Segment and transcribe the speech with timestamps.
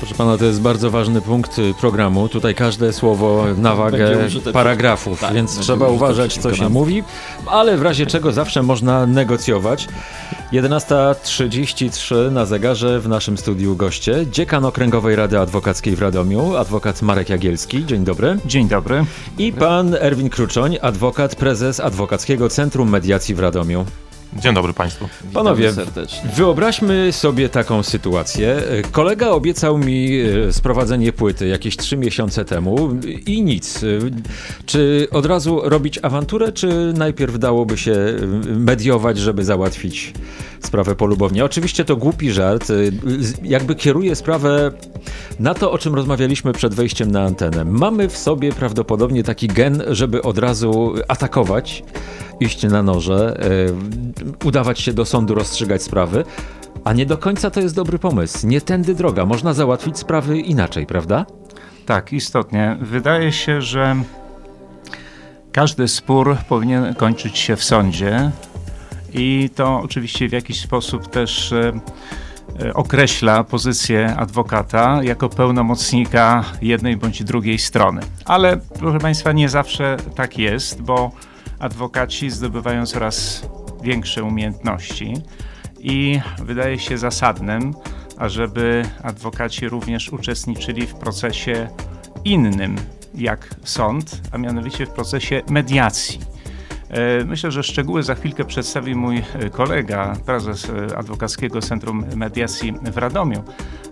[0.00, 2.28] Proszę pana, to jest bardzo ważny punkt y, programu.
[2.28, 7.02] Tutaj każde słowo na wagę paragrafów, tak, więc trzeba uważać, co się mówi,
[7.46, 9.88] ale w razie czego zawsze można negocjować.
[10.52, 14.26] 11.33 na zegarze w naszym studiu goście.
[14.30, 17.86] Dziekan Okręgowej Rady Adwokackiej w Radomiu, adwokat Marek Jagielski.
[17.86, 18.38] Dzień dobry.
[18.46, 19.04] Dzień dobry.
[19.38, 23.84] I pan Erwin Kruczoń, adwokat, prezes Adwokackiego Centrum Mediacji w Radomiu.
[24.36, 25.08] Dzień dobry Państwu.
[25.32, 25.72] Panowie,
[26.36, 28.62] wyobraźmy sobie taką sytuację.
[28.92, 32.96] Kolega obiecał mi e, sprowadzenie płyty jakieś trzy miesiące temu
[33.26, 33.84] i nic.
[34.66, 37.96] Czy od razu robić awanturę, czy najpierw dałoby się
[38.56, 40.14] mediować, żeby załatwić
[40.60, 41.44] sprawę polubownie?
[41.44, 42.68] Oczywiście to głupi żart.
[43.42, 44.72] Jakby kieruje sprawę
[45.38, 47.64] na to, o czym rozmawialiśmy przed wejściem na antenę.
[47.64, 51.82] Mamy w sobie prawdopodobnie taki gen, żeby od razu atakować
[52.40, 53.40] iść na noże,
[54.42, 56.24] e, udawać się do sądu, rozstrzygać sprawy.
[56.84, 58.46] A nie do końca to jest dobry pomysł.
[58.46, 59.26] Nie tędy droga.
[59.26, 61.26] Można załatwić sprawy inaczej, prawda?
[61.86, 62.76] Tak, istotnie.
[62.80, 63.96] Wydaje się, że
[65.52, 68.30] każdy spór powinien kończyć się w sądzie
[69.14, 71.72] i to oczywiście w jakiś sposób też e,
[72.62, 78.00] e, określa pozycję adwokata jako pełnomocnika jednej bądź drugiej strony.
[78.24, 81.10] Ale proszę Państwa, nie zawsze tak jest, bo
[81.60, 83.46] adwokaci zdobywają coraz
[83.82, 85.14] większe umiejętności
[85.78, 87.74] i wydaje się zasadnym,
[88.18, 91.68] ażeby adwokaci również uczestniczyli w procesie
[92.24, 92.76] innym
[93.14, 96.20] jak sąd, a mianowicie w procesie mediacji.
[96.90, 99.22] E, myślę, że szczegóły za chwilkę przedstawi mój
[99.52, 100.66] kolega, prezes
[100.96, 103.42] Adwokackiego Centrum Mediacji w Radomiu,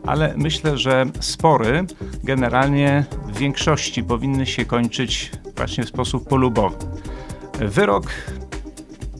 [0.06, 1.86] ale myślę, że spory
[2.24, 6.76] generalnie w większości powinny się kończyć właśnie w sposób polubowy.
[7.60, 8.06] Wyrok,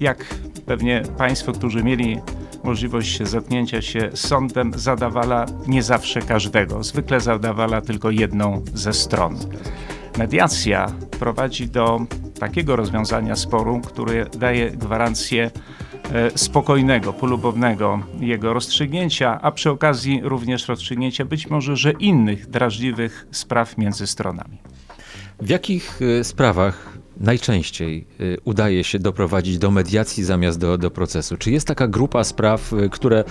[0.00, 0.24] jak
[0.66, 2.20] pewnie Państwo, którzy mieli
[2.64, 6.82] możliwość zetknięcia się z sądem, zadawala nie zawsze każdego.
[6.82, 9.38] Zwykle zadawala tylko jedną ze stron.
[10.18, 12.00] Mediacja prowadzi do
[12.40, 15.50] takiego rozwiązania sporu, które daje gwarancję
[16.12, 23.26] e, spokojnego, polubownego jego rozstrzygnięcia, a przy okazji również rozstrzygnięcia być może, że innych drażliwych
[23.30, 24.58] spraw między stronami.
[25.40, 31.36] W jakich e, sprawach najczęściej y, udaje się doprowadzić do mediacji zamiast do, do procesu?
[31.36, 33.24] Czy jest taka grupa spraw, y, które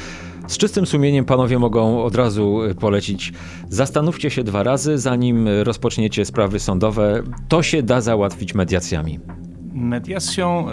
[0.48, 3.34] z czystym sumieniem panowie mogą od razu y, polecić?
[3.70, 7.24] Zastanówcie się dwa razy, zanim rozpoczniecie sprawy sądowe.
[7.48, 9.20] To się da załatwić mediacjami.
[9.74, 10.68] Mediacją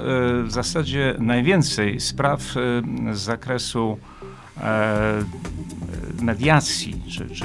[0.45, 2.43] w zasadzie najwięcej spraw
[3.13, 3.99] z zakresu
[4.61, 5.25] e,
[6.23, 7.45] mediacji, czy, czy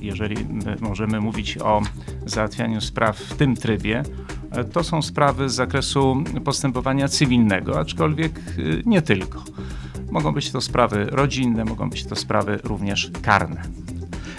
[0.00, 0.36] jeżeli
[0.80, 1.82] możemy mówić o
[2.26, 4.02] załatwianiu spraw w tym trybie,
[4.72, 8.52] to są sprawy z zakresu postępowania cywilnego, aczkolwiek e,
[8.86, 9.44] nie tylko.
[10.10, 13.62] Mogą być to sprawy rodzinne, mogą być to sprawy również karne.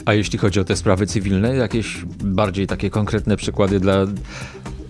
[0.05, 3.95] A jeśli chodzi o te sprawy cywilne, jakieś bardziej takie konkretne przykłady dla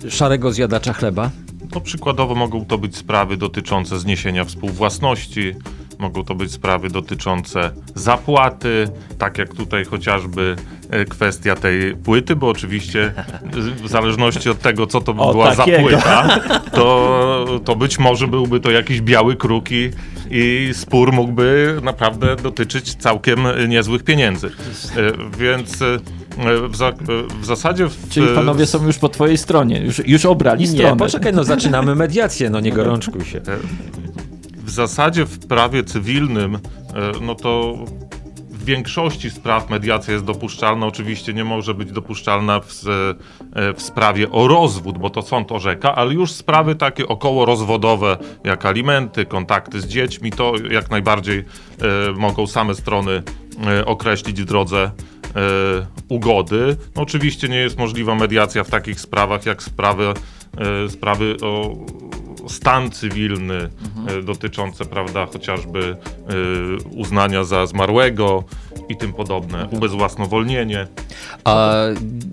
[0.10, 1.32] szarego zjadacza chleba?
[1.76, 5.54] No, przykładowo mogą to być sprawy dotyczące zniesienia współwłasności,
[6.00, 10.56] mogą to być sprawy dotyczące zapłaty, tak jak tutaj chociażby
[11.10, 13.14] kwestia tej płyty, bo oczywiście
[13.84, 15.78] w zależności od tego, co to o, była takiego.
[15.78, 16.40] za płyta,
[16.72, 19.92] to, to być może byłby to jakiś biały kruk i,
[20.32, 24.48] i spór mógłby naprawdę dotyczyć całkiem niezłych pieniędzy.
[24.48, 24.52] E,
[25.38, 25.98] więc e,
[26.70, 26.92] w, za,
[27.42, 27.86] w, zasadzie.
[27.86, 28.10] W...
[28.10, 30.98] Czyli panowie są już po twojej stronie, już, już obrali nie, stronę.
[30.98, 33.42] Poczekaj, no zaczynamy mediację, no nie gorączkuj się
[34.72, 36.60] w zasadzie w prawie cywilnym, e,
[37.22, 37.76] no to
[38.62, 40.86] w większości spraw mediacja jest dopuszczalna.
[40.86, 45.96] Oczywiście nie może być dopuszczalna w, e, w, sprawie o rozwód, bo to sąd orzeka,
[45.96, 51.44] ale już sprawy takie około rozwodowe, jak alimenty, kontakty z dziećmi, to jak najbardziej e,
[52.12, 53.24] mogą same strony
[53.68, 54.92] e, określić w drodze e,
[56.10, 56.78] ugody.
[56.96, 60.14] No, oczywiście nie jest możliwa mediacja w takich sprawach, jak sprawy,
[60.58, 61.76] e, sprawy o
[62.48, 64.20] stan cywilny mhm.
[64.20, 65.96] E, dotyczące, prawda, chociażby y,
[66.96, 68.44] uznania za zmarłego
[68.90, 70.88] i tym podobne, ubezwłasnowolnienie.
[71.44, 71.74] A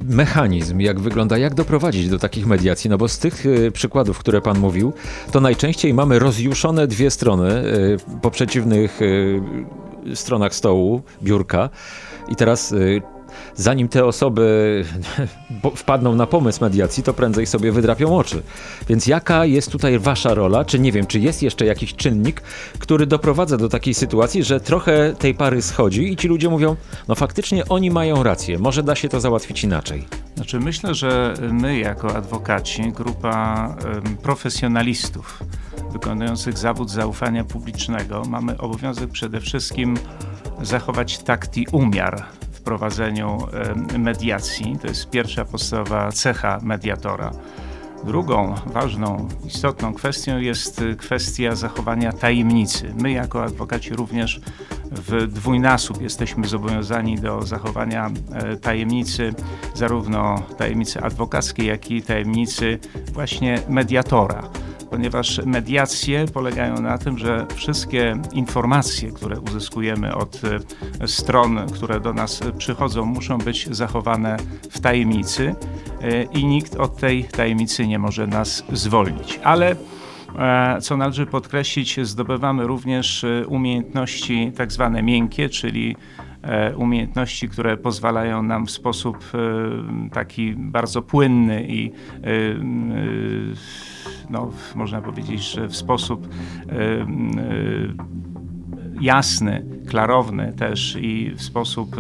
[0.09, 2.91] mechanizm, jak wygląda, jak doprowadzić do takich mediacji?
[2.91, 4.93] No bo z tych y, przykładów, które pan mówił,
[5.33, 7.65] to najczęściej mamy rozjuszone dwie strony
[8.23, 9.01] po przeciwnych
[10.15, 11.71] stronach stołu, biurka.
[12.29, 12.75] I teraz
[13.55, 14.85] zanim te osoby
[15.77, 18.43] wpadną na pomysł mediacji, to prędzej sobie wydrapią oczy.
[18.89, 20.65] Więc jaka jest tutaj wasza rola?
[20.65, 22.41] Czy nie wiem, czy jest jeszcze jakiś czynnik,
[22.79, 26.77] który doprowadza do takiej sytuacji, że trochę tej pary schodzi i ci ludzie mówią,
[27.09, 30.05] no faktycznie oni mają rację, może da się to załatwić inaczej.
[30.37, 33.77] Znaczy myślę, że my jako adwokaci, grupa
[34.23, 35.43] profesjonalistów
[35.93, 39.97] wykonujących zawód zaufania publicznego, mamy obowiązek przede wszystkim
[40.63, 42.25] zachować takt i umiar
[42.69, 43.39] prowadzeniu
[43.99, 44.79] mediacji.
[44.83, 47.31] To jest pierwsza podstawowa cecha mediatora.
[48.05, 52.95] Drugą ważną, istotną kwestią jest y, kwestia zachowania tajemnicy.
[53.03, 54.41] My, jako adwokaci, również
[54.91, 59.35] w dwójnasób jesteśmy zobowiązani do zachowania e, tajemnicy,
[59.75, 62.79] zarówno tajemnicy adwokackiej, jak i tajemnicy
[63.13, 64.43] właśnie mediatora
[64.91, 70.41] ponieważ mediacje polegają na tym, że wszystkie informacje, które uzyskujemy od
[71.01, 74.37] e, stron, które do nas przychodzą, muszą być zachowane
[74.71, 75.55] w tajemnicy
[76.03, 79.41] e, i nikt od tej tajemnicy nie może nas zwolnić.
[79.43, 79.77] Ale
[80.39, 85.97] e, co należy podkreślić, zdobywamy również umiejętności tak zwane miękkie, czyli
[86.77, 89.33] umiejętności, które pozwalają nam w sposób
[90.13, 91.93] taki bardzo płynny i
[94.31, 96.29] no, można powiedzieć, że w sposób
[99.01, 101.97] jasny, klarowny też i w sposób,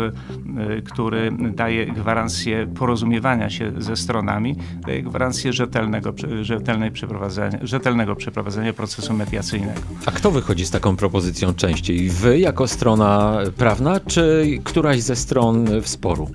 [0.84, 4.56] który daje gwarancję porozumiewania się ze stronami,
[4.86, 9.80] daje gwarancję rzetelnego, rzetelnej przeprowadzenia, rzetelnego przeprowadzenia procesu mediacyjnego.
[10.06, 12.08] A kto wychodzi z taką propozycją częściej?
[12.08, 16.30] Wy jako strona prawna, czy któraś ze stron w sporu?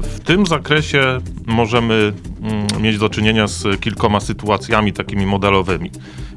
[0.00, 2.12] W tym zakresie możemy
[2.42, 5.90] mm, mieć do czynienia z kilkoma sytuacjami takimi modelowymi.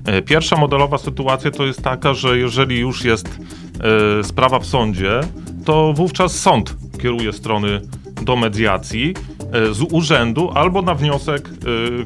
[0.05, 3.27] E, pierwsza modelowa sytuacja to jest taka, że jeżeli już jest
[4.19, 5.19] e, sprawa w sądzie,
[5.65, 7.81] to wówczas sąd kieruje strony
[8.21, 9.13] do mediacji
[9.51, 11.49] e, z urzędu albo na wniosek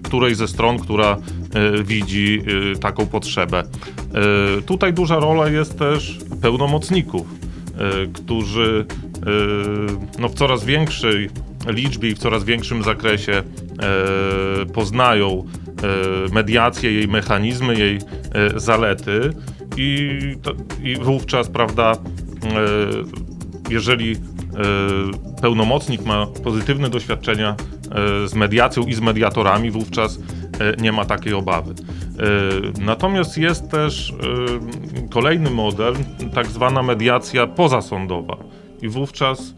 [0.03, 1.17] której ze stron, która
[1.83, 2.41] widzi
[2.81, 3.63] taką potrzebę.
[4.65, 7.27] Tutaj duża rola jest też pełnomocników,
[8.13, 8.85] którzy
[10.19, 11.29] no, w coraz większej
[11.71, 13.43] liczbie i w coraz większym zakresie
[14.73, 15.45] poznają
[15.83, 19.33] E, mediację, jej mechanizmy, jej e, zalety
[19.77, 20.51] i, to,
[20.83, 21.97] i wówczas, prawda, e,
[23.69, 24.15] jeżeli
[25.41, 27.55] pełnomocnik ma pozytywne doświadczenia
[28.25, 30.19] z mediacją i z mediatorami, wówczas
[30.81, 31.73] nie ma takiej obawy.
[32.79, 34.13] Natomiast jest też
[35.09, 35.93] kolejny model,
[36.33, 38.37] tak zwana mediacja pozasądowa.
[38.81, 39.55] I wówczas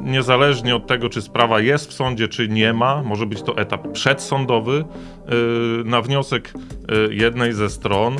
[0.00, 3.92] niezależnie od tego, czy sprawa jest w sądzie, czy nie ma, może być to etap
[3.92, 4.84] przedsądowy,
[5.28, 6.52] yy, na wniosek
[6.88, 8.16] yy, jednej ze stron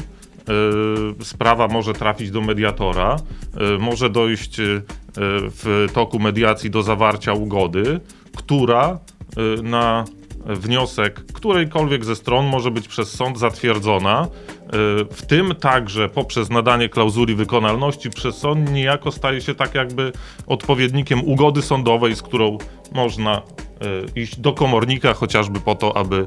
[1.23, 3.17] sprawa może trafić do mediatora,
[3.79, 4.57] może dojść
[5.51, 8.01] w toku mediacji do zawarcia ugody,
[8.37, 8.99] która
[9.63, 10.05] na
[10.47, 14.29] wniosek którejkolwiek ze stron może być przez sąd zatwierdzona,
[15.11, 20.13] w tym także poprzez nadanie klauzuli wykonalności przez sąd niejako staje się tak jakby
[20.47, 22.59] odpowiednikiem ugody sądowej, z którą
[22.93, 23.43] można e,
[24.21, 26.27] iść do komornika chociażby po to, aby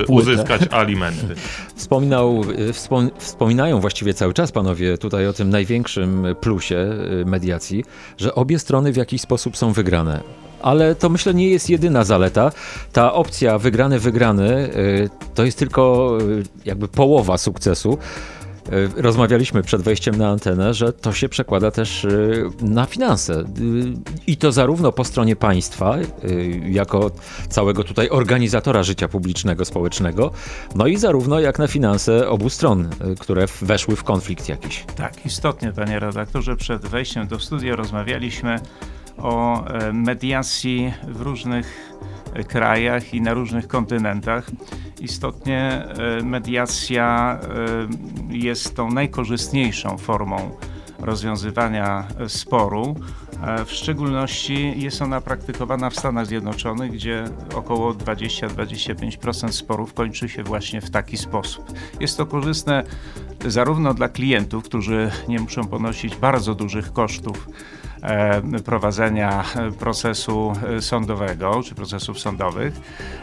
[0.00, 1.34] e, uzyskać alimenty.
[1.74, 6.88] Wspominał, wspom, wspominają właściwie cały czas panowie tutaj o tym największym plusie
[7.26, 7.84] mediacji,
[8.18, 10.22] że obie strony w jakiś sposób są wygrane
[10.62, 12.52] ale to myślę nie jest jedyna zaleta.
[12.92, 17.98] Ta opcja wygrany, wygrany y, to jest tylko y, jakby połowa sukcesu.
[18.72, 22.06] Y, rozmawialiśmy przed wejściem na antenę, że to się przekłada też
[22.60, 23.44] na finanse.
[24.26, 25.96] I to zarówno po stronie państwa,
[26.66, 27.10] jako
[27.48, 30.30] całego tutaj organizatora życia publicznego, społecznego,
[30.74, 32.88] no i zarówno jak na finanse obu stron,
[33.18, 34.84] które weszły w konflikt jakiś.
[34.96, 38.58] Tak, istotnie, panie redaktorze, przed wejściem do studia rozmawialiśmy
[39.18, 41.92] o e, mediacji w różnych
[42.34, 44.50] e, krajach i na różnych kontynentach.
[45.00, 47.38] Istotnie e, mediacja
[48.28, 50.50] jest tą najkorzystniejszą formą
[50.98, 52.96] rozwiązywania sporu.
[53.66, 60.80] W szczególności jest ona praktykowana w Stanach Zjednoczonych, gdzie około 20-25% sporów kończy się właśnie
[60.80, 61.72] w taki sposób.
[62.00, 62.84] Jest to korzystne
[63.46, 67.48] zarówno dla klientów, którzy nie muszą ponosić bardzo dużych kosztów
[68.64, 69.44] prowadzenia
[69.78, 72.74] procesu sądowego czy procesów sądowych.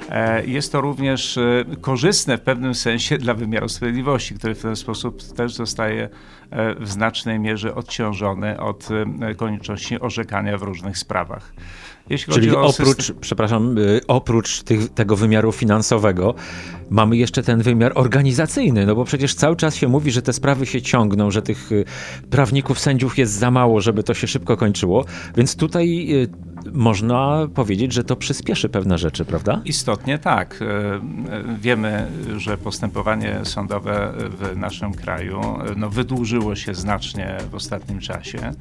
[0.09, 4.75] E, jest to również e, korzystne w pewnym sensie dla wymiaru sprawiedliwości, który w ten
[4.75, 6.09] sposób też zostaje
[6.79, 8.87] w znacznej mierze odciążony od
[9.37, 11.53] konieczności orzekania w różnych sprawach.
[12.09, 13.15] Jeśli Czyli oprócz, system...
[13.21, 16.35] przepraszam, y, oprócz tych, tego wymiaru finansowego,
[16.89, 20.65] mamy jeszcze ten wymiar organizacyjny, no bo przecież cały czas się mówi, że te sprawy
[20.65, 21.85] się ciągną, że tych y,
[22.29, 25.05] prawników, sędziów jest za mało, żeby to się szybko kończyło,
[25.37, 26.29] więc tutaj y,
[26.73, 29.61] można powiedzieć, że to przyspieszy pewne rzeczy, prawda?
[29.65, 30.59] Istotnie tak.
[30.61, 30.99] E,
[31.61, 35.41] Wiemy, że postępowanie sądowe w naszym kraju
[35.77, 38.51] no, wydłużyło się znacznie w ostatnim czasie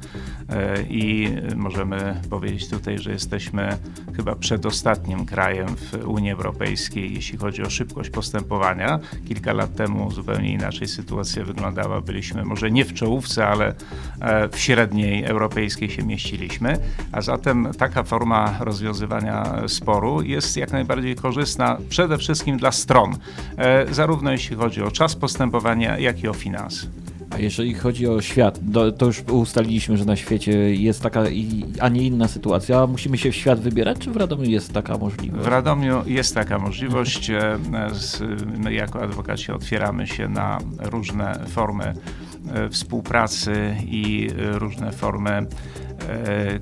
[0.89, 3.77] i możemy powiedzieć tutaj, że jesteśmy
[4.15, 8.99] chyba przedostatnim krajem w Unii Europejskiej, jeśli chodzi o szybkość postępowania.
[9.27, 12.01] Kilka lat temu zupełnie inaczej sytuacja wyglądała.
[12.01, 13.73] Byliśmy może nie w czołówce, ale
[14.21, 16.77] e, w średniej europejskiej się mieściliśmy,
[17.11, 23.17] a zatem taka forma rozwiązywania sporu jest jak najbardziej korzystna przede wszystkim dla stron,
[23.57, 26.87] e, zarówno jeśli chodzi o czas postępowania, jak i o finanse.
[27.29, 28.59] A jeżeli chodzi o świat,
[28.97, 31.23] to, już ustaliliśmy, że na świecie jest taka,
[31.79, 32.87] a nie inna sytuacja.
[32.87, 35.43] Musimy się w świat wybierać, czy w Radomiu jest taka możliwość?
[35.43, 37.29] W Radomiu jest taka możliwość.
[37.29, 37.57] e,
[38.57, 41.93] My jako adwokaci otwieramy się na różne formy
[42.53, 45.45] e, współpracy i różne formy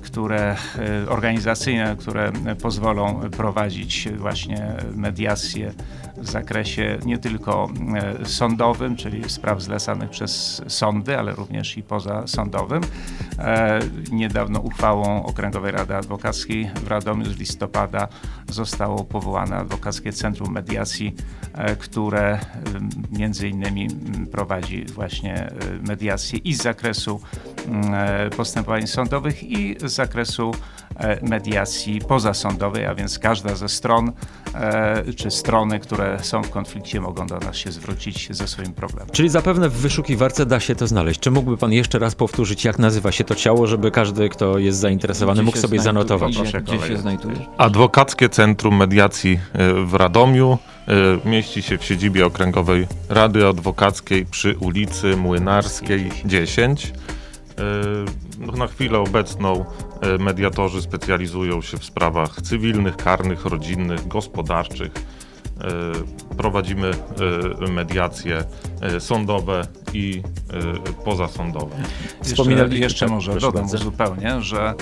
[0.02, 5.72] które e, organizacyjne, które pozwolą prowadzić właśnie mediacje
[6.22, 7.68] w zakresie nie tylko
[8.22, 12.82] e, sądowym, czyli spraw zlecanych przez sądy, ale również i pozasądowym.
[13.38, 13.78] E,
[14.12, 18.08] Niedawno uchwałą Okręgowej Rady Adwokackiej w Radomiu z listopada
[18.48, 21.14] zostało powołane Adwokackie Centrum Mediacji,
[21.54, 22.40] e, które e,
[23.18, 23.88] między innymi
[24.32, 25.52] prowadzi właśnie e,
[25.88, 27.20] mediacje i z zakresu
[27.68, 30.52] m, e, postępowań sądowych i z zakresu
[30.96, 34.12] e, mediacji pozasądowej, a więc każda ze stron
[34.54, 39.10] e, czy strony, które są w konflikcie mogą do nas się zwrócić ze swoim problemem.
[39.12, 41.20] Czyli zapewne w wyszukiwarce da się to znaleźć.
[41.20, 44.78] Czy mógłby pan jeszcze raz powtórzyć, jak nazywa się to ciało, żeby każdy, kto jest
[44.78, 46.32] zainteresowany, mógł sobie zanotować?
[46.32, 46.98] Gdzie, Proszę gdzie się kolegę.
[46.98, 47.38] znajdujesz?
[47.58, 50.58] Adwokackie Centrum Mediacji e, w Radomiu
[51.24, 56.92] mieści się w siedzibie Okręgowej Rady Adwokackiej przy ulicy Młynarskiej 10.
[57.58, 57.60] E,
[58.46, 59.64] no, Na chwilę obecną
[60.00, 64.92] e, mediatorzy specjalizują się w sprawach cywilnych, karnych, rodzinnych, gospodarczych.
[65.60, 66.90] E, Prowadzimy
[67.70, 68.44] mediacje
[68.98, 70.22] sądowe i
[71.04, 71.76] pozasądowe.
[72.18, 73.68] Jeszcze, Wspominaliście- jeszcze tak, może dodam
[74.42, 74.74] że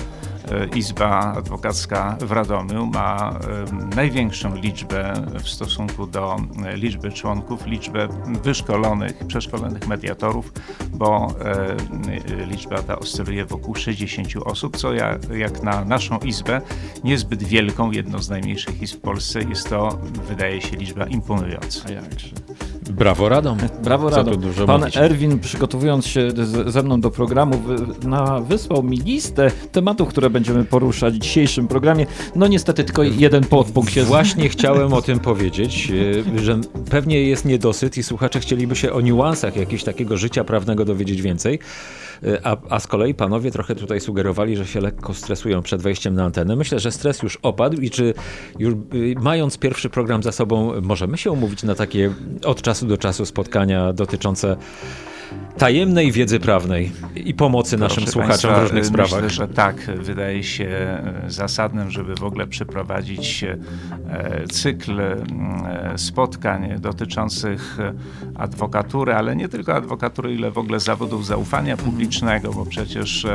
[0.75, 3.39] Izba Adwokacka w Radomiu ma
[3.91, 5.13] e, największą liczbę
[5.43, 8.07] w stosunku do e, liczby członków, liczbę
[8.43, 10.53] wyszkolonych, przeszkolonych mediatorów,
[10.91, 16.61] bo e, liczba ta oscyluje wokół 60 osób, co ja, jak na naszą Izbę,
[17.03, 21.81] niezbyt wielką, jedną z najmniejszych izb w Polsce, jest to, wydaje się, liczba imponująca.
[21.87, 22.46] A jakże.
[22.89, 23.57] Brawo, Radom.
[23.83, 24.31] Brawo, Co Rado.
[24.31, 24.97] tu dużo Pan mówić.
[24.97, 26.29] Erwin, przygotowując się
[26.67, 27.61] ze mną do programu,
[28.03, 32.05] na, wysłał mi listę tematów, które będziemy poruszać w dzisiejszym programie.
[32.35, 35.91] No niestety tylko jeden podpunkt się Właśnie chciałem o tym powiedzieć,
[36.37, 40.85] e, że pewnie jest niedosyt i słuchacze chcieliby się o niuansach jakiegoś takiego życia prawnego
[40.85, 41.59] dowiedzieć więcej.
[42.23, 46.13] E, A, a z kolei panowie trochę tutaj sugerowali, że się lekko stresują przed wejściem
[46.13, 46.55] na antenę.
[46.55, 48.13] Myślę, że stres już opadł i czy
[48.59, 52.13] już y, mając pierwszy program za sobą, możemy się umówić na takie
[52.45, 54.57] od czasu do czasu spotkania dotyczące
[55.57, 59.29] tajemnej wiedzy prawnej i pomocy naszym Proszę słuchaczom Państwa, w różnych myślę, sprawach.
[59.29, 63.57] że tak, wydaje się e, zasadnym, żeby w ogóle przeprowadzić e,
[64.47, 65.17] cykl e,
[65.95, 67.77] spotkań dotyczących
[68.35, 73.27] adwokatury, ale nie tylko adwokatury, ile w ogóle zawodów zaufania publicznego, bo przecież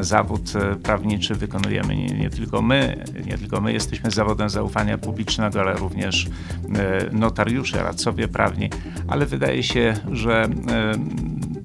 [0.00, 0.52] zawód
[0.82, 6.26] prawniczy wykonujemy nie, nie tylko my, nie tylko my jesteśmy zawodem zaufania publicznego, ale również
[7.12, 8.70] notariusze, radcowie prawni,
[9.08, 10.48] ale wydaje się, że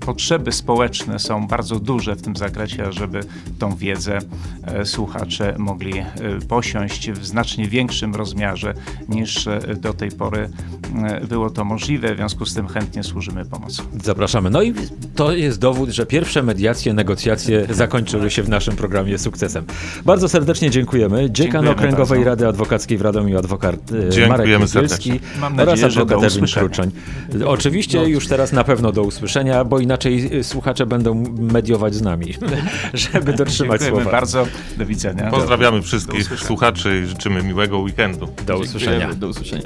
[0.06, 3.20] potrzeby społeczne są bardzo duże w tym zakresie, żeby
[3.60, 4.20] tą wiedzę
[4.64, 6.06] e, słuchacze mogli e,
[6.48, 8.74] posiąść w znacznie większym rozmiarze
[9.10, 10.50] niż e, do tej pory
[11.30, 12.14] było to możliwe.
[12.14, 13.84] W związku z tym chętnie służymy pomocą.
[14.04, 14.50] Zapraszamy.
[14.50, 14.74] No i
[15.16, 19.66] to jest dowód, że pierwsze mediacje, negocjacje zakończyły się w naszym programie sukcesem.
[20.06, 21.32] Bardzo serdecznie dziękujemy.
[21.32, 22.30] Dziekan Dziękujemy Okręgowej bardzo.
[22.30, 25.22] Rady Adwokackiej w Radomiu, adwokat e, Dziękujemy Marek.
[25.42, 26.46] Mam oraz nadzieję, że adwokat Erwin.
[26.48, 26.92] Kruczoń.
[27.46, 32.34] Oczywiście już teraz na pewno do usłyszenia, bo inaczej e, słuchacze będą mediować z nami,
[32.94, 34.18] żeby dotrzymać Dziękujemy słowa.
[34.18, 34.48] bardzo.
[34.78, 35.32] Do widzenia.
[35.32, 38.28] Pozdrawiamy wszystkich słuchaczy i życzymy miłego weekendu.
[38.48, 39.14] Do usłyszenia.
[39.14, 39.62] Do usłyszenia.